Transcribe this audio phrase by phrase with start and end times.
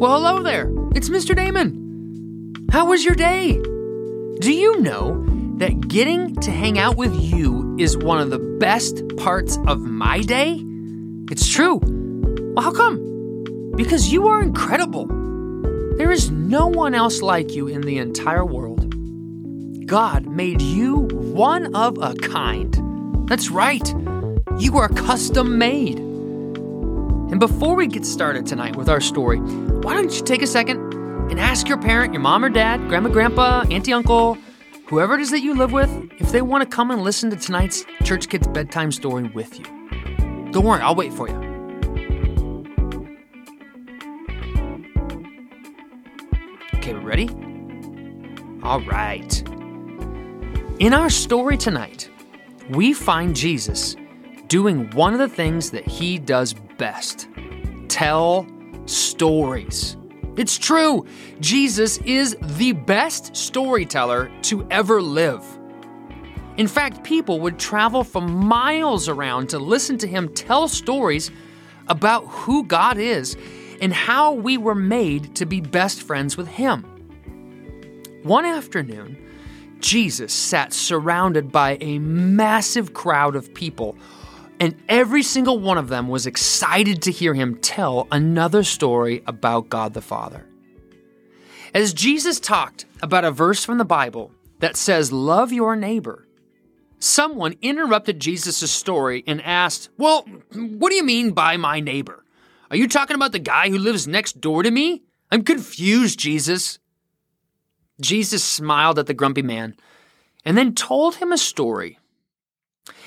[0.00, 0.72] Well, hello there.
[0.94, 1.36] It's Mr.
[1.36, 2.54] Damon.
[2.72, 3.52] How was your day?
[3.52, 5.22] Do you know
[5.58, 10.22] that getting to hang out with you is one of the best parts of my
[10.22, 10.58] day?
[11.30, 11.80] It's true.
[12.54, 13.74] Well, how come?
[13.76, 15.04] Because you are incredible.
[15.98, 19.86] There is no one else like you in the entire world.
[19.86, 23.28] God made you one of a kind.
[23.28, 23.86] That's right.
[24.56, 26.09] You are custom made.
[27.30, 30.92] And before we get started tonight with our story, why don't you take a second
[31.30, 34.36] and ask your parent, your mom or dad, grandma, grandpa, auntie, uncle,
[34.88, 35.88] whoever it is that you live with,
[36.18, 39.64] if they want to come and listen to tonight's Church Kids Bedtime Story with you.
[40.50, 41.36] Don't worry, I'll wait for you.
[46.74, 47.28] Okay, we ready?
[48.64, 49.40] All right.
[50.80, 52.10] In our story tonight,
[52.70, 53.94] we find Jesus
[54.48, 57.28] doing one of the things that he does best
[57.88, 58.46] tell
[58.86, 59.98] stories.
[60.38, 61.04] It's true,
[61.38, 65.44] Jesus is the best storyteller to ever live.
[66.56, 71.30] In fact, people would travel from miles around to listen to him tell stories
[71.86, 73.36] about who God is
[73.82, 76.82] and how we were made to be best friends with him.
[78.22, 79.18] One afternoon,
[79.80, 83.98] Jesus sat surrounded by a massive crowd of people
[84.60, 89.70] and every single one of them was excited to hear him tell another story about
[89.70, 90.44] God the Father.
[91.72, 96.28] As Jesus talked about a verse from the Bible that says, Love your neighbor,
[96.98, 102.24] someone interrupted Jesus' story and asked, Well, what do you mean by my neighbor?
[102.70, 105.02] Are you talking about the guy who lives next door to me?
[105.32, 106.78] I'm confused, Jesus.
[108.00, 109.76] Jesus smiled at the grumpy man
[110.44, 111.98] and then told him a story.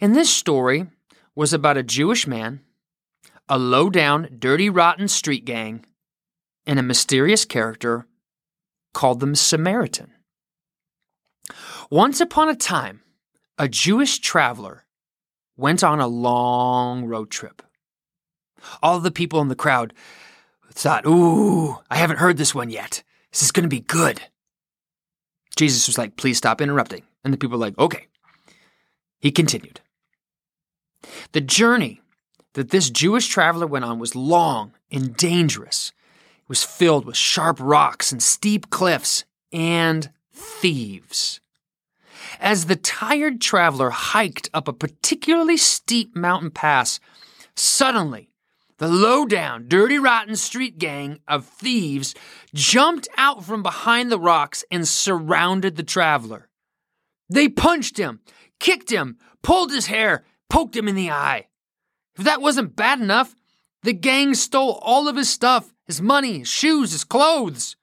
[0.00, 0.86] In this story,
[1.34, 2.60] was about a Jewish man,
[3.48, 5.84] a low down, dirty, rotten street gang,
[6.66, 8.06] and a mysterious character
[8.92, 10.12] called the Samaritan.
[11.90, 13.02] Once upon a time,
[13.58, 14.84] a Jewish traveler
[15.56, 17.62] went on a long road trip.
[18.82, 19.92] All the people in the crowd
[20.72, 23.02] thought, Ooh, I haven't heard this one yet.
[23.30, 24.20] This is going to be good.
[25.56, 27.02] Jesus was like, Please stop interrupting.
[27.22, 28.06] And the people were like, Okay.
[29.20, 29.80] He continued.
[31.32, 32.00] The journey
[32.54, 35.92] that this Jewish traveler went on was long and dangerous.
[36.42, 41.40] It was filled with sharp rocks and steep cliffs and thieves.
[42.40, 47.00] As the tired traveler hiked up a particularly steep mountain pass,
[47.54, 48.30] suddenly
[48.78, 52.14] the low down, dirty, rotten street gang of thieves
[52.52, 56.48] jumped out from behind the rocks and surrounded the traveler.
[57.28, 58.20] They punched him,
[58.58, 61.48] kicked him, pulled his hair, poked him in the eye.
[62.16, 63.34] If that wasn't bad enough,
[63.82, 67.76] the gang stole all of his stuff his money, his shoes, his clothes.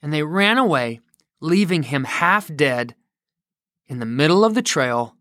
[0.00, 1.00] And they ran away,
[1.40, 2.94] leaving him half dead
[3.86, 5.16] in the middle of the trail,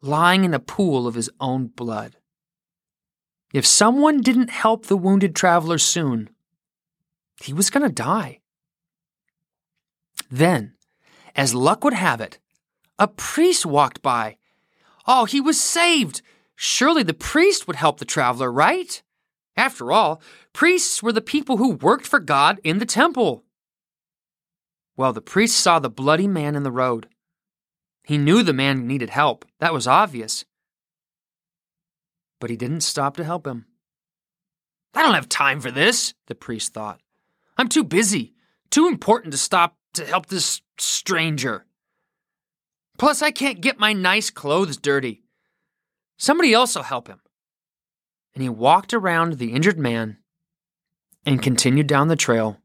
[0.00, 2.16] lying in a pool of his own blood.
[3.52, 6.30] If someone didn't help the wounded traveler soon,
[7.42, 8.40] he was going to die.
[10.30, 10.74] Then,
[11.34, 12.38] as luck would have it,
[12.98, 14.36] a priest walked by
[15.12, 16.22] Oh, he was saved!
[16.54, 19.02] Surely the priest would help the traveler, right?
[19.56, 20.22] After all,
[20.52, 23.42] priests were the people who worked for God in the temple.
[24.96, 27.08] Well, the priest saw the bloody man in the road.
[28.04, 29.44] He knew the man needed help.
[29.58, 30.44] That was obvious.
[32.38, 33.66] But he didn't stop to help him.
[34.94, 37.00] I don't have time for this, the priest thought.
[37.58, 38.32] I'm too busy,
[38.70, 41.66] too important to stop to help this stranger.
[43.00, 45.22] Plus, I can't get my nice clothes dirty.
[46.18, 47.22] Somebody else will help him.
[48.34, 50.18] And he walked around the injured man
[51.24, 52.58] and continued down the trail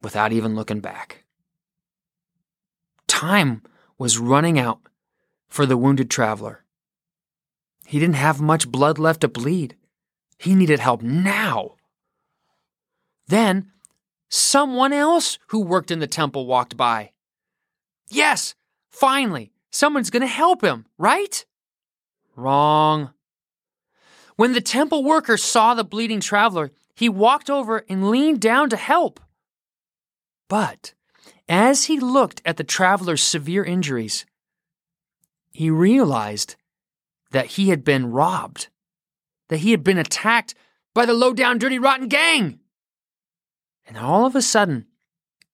[0.00, 1.24] without even looking back.
[3.08, 3.60] Time
[3.98, 4.80] was running out
[5.48, 6.64] for the wounded traveler.
[7.86, 9.76] He didn't have much blood left to bleed.
[10.38, 11.74] He needed help now.
[13.28, 13.70] Then,
[14.30, 17.10] someone else who worked in the temple walked by.
[18.08, 18.54] Yes,
[18.96, 21.44] Finally, someone's going to help him, right?
[22.34, 23.10] Wrong.
[24.36, 28.76] When the temple worker saw the bleeding traveler, he walked over and leaned down to
[28.76, 29.20] help.
[30.48, 30.94] But
[31.46, 34.24] as he looked at the traveler's severe injuries,
[35.50, 36.56] he realized
[37.32, 38.68] that he had been robbed,
[39.48, 40.54] that he had been attacked
[40.94, 42.60] by the low down, dirty, rotten gang.
[43.86, 44.86] And all of a sudden,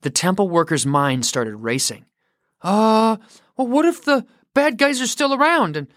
[0.03, 2.05] the temple worker's mind started racing.
[2.63, 3.17] Uh,
[3.57, 4.25] well, what if the
[4.55, 5.77] bad guys are still around?
[5.77, 5.89] And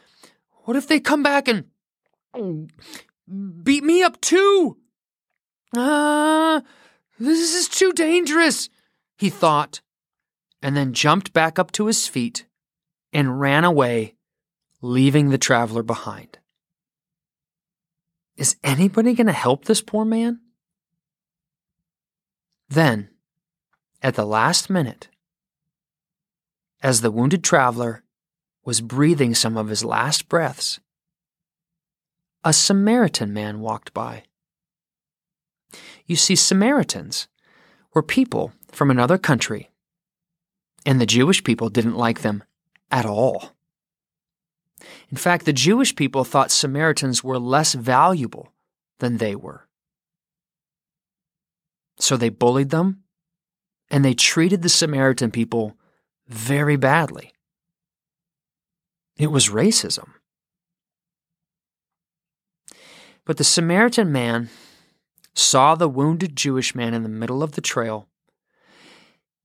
[0.64, 1.66] what if they come back and
[3.64, 4.78] beat me up too?
[5.76, 6.62] Uh,
[7.18, 8.70] This is too dangerous,
[9.18, 9.82] he thought,
[10.62, 12.46] and then jumped back up to his feet
[13.14, 14.16] and ran away,
[14.82, 16.40] leaving the traveler behind.
[18.36, 20.42] Is anybody going to help this poor man?
[22.68, 23.10] Then,
[24.02, 25.08] at the last minute,
[26.86, 28.04] as the wounded traveler
[28.64, 30.80] was breathing some of his last breaths,
[32.44, 34.22] a Samaritan man walked by.
[36.06, 37.28] You see, Samaritans
[37.96, 39.72] were people from another country,
[40.86, 42.44] and the Jewish people didn't like them
[42.92, 43.56] at all.
[45.10, 48.54] In fact, the Jewish people thought Samaritans were less valuable
[49.00, 49.68] than they were.
[51.98, 53.02] So they bullied them,
[53.90, 55.76] and they treated the Samaritan people
[56.28, 57.34] very badly.
[59.18, 60.10] It was racism.
[63.26, 64.50] But the Samaritan man
[65.34, 68.08] saw the wounded Jewish man in the middle of the trail,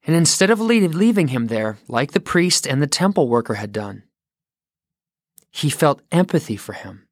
[0.07, 4.05] and instead of leaving him there, like the priest and the temple worker had done,
[5.51, 7.07] he felt empathy for him.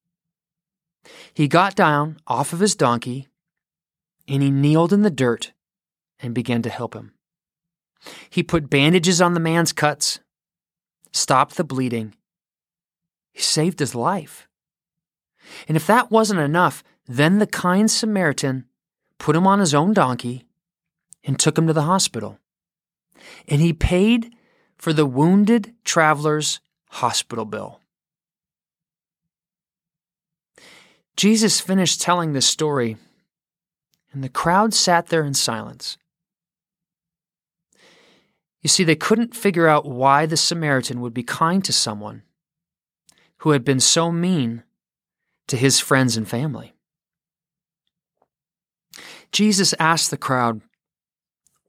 [1.33, 3.29] He got down off of his donkey
[4.27, 5.53] and he kneeled in the dirt
[6.21, 7.13] and began to help him.
[8.31, 10.21] He put bandages on the man's cuts,
[11.13, 12.15] stopped the bleeding.
[13.33, 14.49] He saved his life.
[15.67, 18.67] And if that wasn't enough, then the kind Samaritan
[19.19, 20.47] put him on his own donkey
[21.25, 22.39] and took him to the hospital.
[23.49, 24.33] And he paid
[24.77, 26.61] for the wounded traveler's
[26.91, 27.81] hospital bill.
[31.17, 32.97] Jesus finished telling this story,
[34.13, 35.99] and the crowd sat there in silence.
[38.63, 42.23] You see, they couldn't figure out why the Samaritan would be kind to someone
[43.39, 44.65] who had been so mean
[45.47, 46.75] to his friends and family.
[49.31, 50.61] Jesus asked the crowd,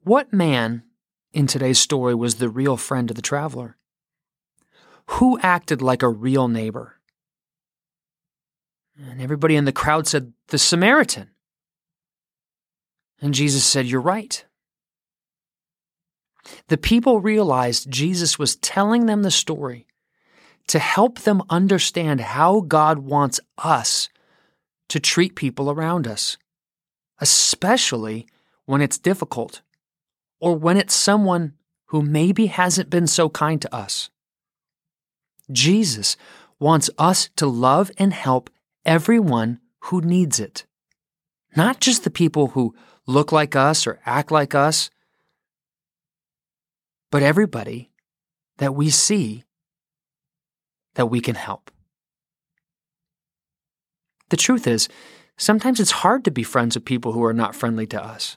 [0.02, 0.82] What man
[1.32, 3.76] in today's story was the real friend of the traveler?
[5.06, 6.96] Who acted like a real neighbor?
[8.98, 11.30] And everybody in the crowd said, The Samaritan.
[13.20, 14.44] And Jesus said, You're right.
[16.68, 19.86] The people realized Jesus was telling them the story
[20.68, 24.08] to help them understand how God wants us
[24.88, 26.36] to treat people around us,
[27.18, 28.26] especially
[28.66, 29.62] when it's difficult
[30.40, 31.54] or when it's someone
[31.86, 34.10] who maybe hasn't been so kind to us.
[35.50, 36.16] Jesus
[36.60, 38.48] wants us to love and help
[38.84, 40.66] everyone who needs it.
[41.56, 42.74] Not just the people who
[43.06, 44.90] look like us or act like us,
[47.10, 47.90] but everybody
[48.58, 49.44] that we see
[50.94, 51.70] that we can help.
[54.30, 54.88] The truth is,
[55.36, 58.36] sometimes it's hard to be friends with people who are not friendly to us.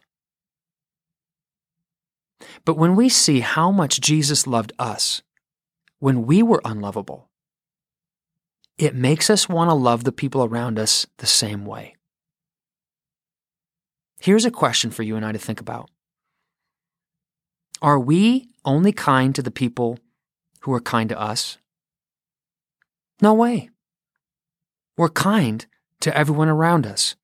[2.65, 5.21] But when we see how much Jesus loved us
[5.99, 7.29] when we were unlovable,
[8.77, 11.95] it makes us want to love the people around us the same way.
[14.19, 15.89] Here's a question for you and I to think about
[17.83, 19.99] Are we only kind to the people
[20.61, 21.57] who are kind to us?
[23.21, 23.69] No way.
[24.95, 25.65] We're kind
[25.99, 27.17] to everyone around us.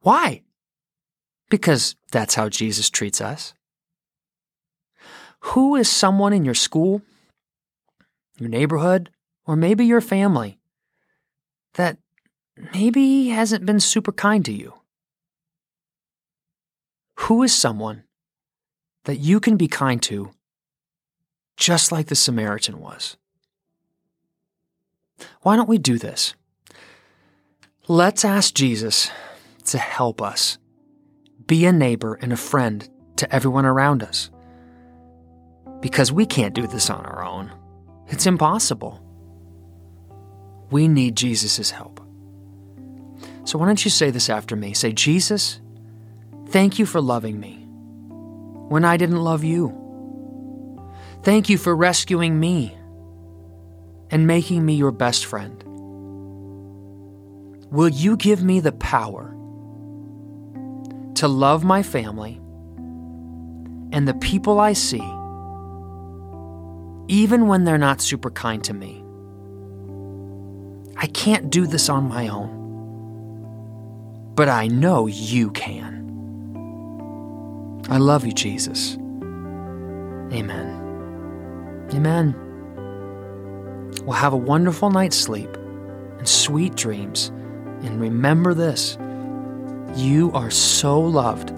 [0.00, 0.42] Why?
[1.50, 3.54] Because that's how Jesus treats us.
[5.40, 7.02] Who is someone in your school,
[8.40, 9.10] your neighborhood,
[9.46, 10.58] or maybe your family
[11.74, 11.98] that
[12.74, 14.74] maybe hasn't been super kind to you?
[17.20, 18.02] Who is someone
[19.08, 20.30] that you can be kind to
[21.56, 23.16] just like the Samaritan was?
[25.40, 26.34] Why don't we do this?
[27.86, 29.10] Let's ask Jesus
[29.64, 30.58] to help us
[31.46, 32.86] be a neighbor and a friend
[33.16, 34.28] to everyone around us.
[35.80, 37.50] Because we can't do this on our own.
[38.08, 39.02] It's impossible.
[40.70, 41.98] We need Jesus' help.
[43.44, 44.74] So why don't you say this after me?
[44.74, 45.62] Say, Jesus,
[46.48, 47.67] thank you for loving me
[48.68, 49.74] when I didn't love you.
[51.22, 52.76] Thank you for rescuing me
[54.10, 55.62] and making me your best friend.
[57.70, 59.34] Will you give me the power
[61.16, 62.40] to love my family
[63.92, 65.02] and the people I see,
[67.08, 69.02] even when they're not super kind to me?
[70.96, 72.56] I can't do this on my own.
[74.34, 75.97] But I know you can.
[77.88, 78.96] I love you, Jesus.
[80.32, 81.88] Amen.
[81.94, 82.34] Amen.
[84.04, 85.48] Well, have a wonderful night's sleep
[86.18, 87.28] and sweet dreams.
[87.82, 88.98] And remember this
[89.96, 91.52] you are so loved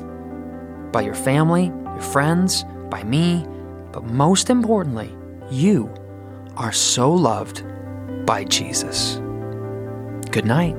[0.92, 3.44] by your family, your friends, by me,
[3.92, 5.12] but most importantly,
[5.50, 5.92] you
[6.56, 7.64] are so loved
[8.24, 9.16] by Jesus.
[10.30, 10.76] Good night.